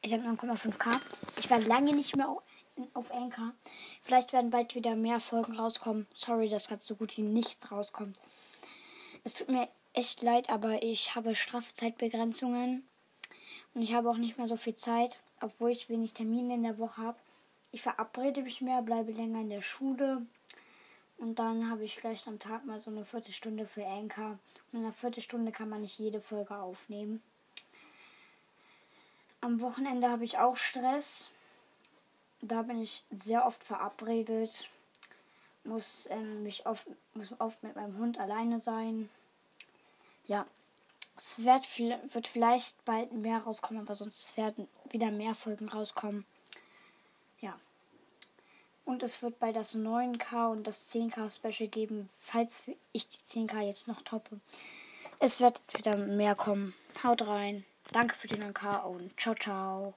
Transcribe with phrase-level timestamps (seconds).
[0.00, 1.00] Ich habe 9,5k.
[1.38, 2.28] Ich war lange nicht mehr
[2.94, 3.52] auf Anchor.
[4.02, 6.06] Vielleicht werden bald wieder mehr Folgen rauskommen.
[6.14, 8.18] Sorry, dass gerade so gut wie nichts rauskommt.
[9.24, 12.86] Es tut mir echt leid, aber ich habe straffe Zeitbegrenzungen.
[13.74, 16.78] Und ich habe auch nicht mehr so viel Zeit, obwohl ich wenig Termine in der
[16.78, 17.18] Woche habe.
[17.72, 20.24] Ich verabrede mich mehr, bleibe länger in der Schule.
[21.18, 24.38] Und dann habe ich vielleicht am Tag mal so eine Viertelstunde für Anchor.
[24.72, 27.20] Und in einer Viertelstunde kann man nicht jede Folge aufnehmen.
[29.48, 31.30] Am Wochenende habe ich auch Stress.
[32.42, 34.68] Da bin ich sehr oft verabredet.
[35.64, 39.08] Muss ähm, mich oft, muss oft mit meinem Hund alleine sein.
[40.26, 40.46] Ja,
[41.16, 41.66] es wird,
[42.12, 46.26] wird vielleicht bald mehr rauskommen, aber sonst werden wieder mehr Folgen rauskommen.
[47.40, 47.58] Ja.
[48.84, 53.62] Und es wird bei das 9K und das 10K Special geben, falls ich die 10K
[53.62, 54.40] jetzt noch toppe.
[55.20, 56.74] Es wird jetzt wieder mehr kommen.
[57.02, 57.64] Haut rein.
[57.92, 59.86] Danke für den 9K und ciao, ciao.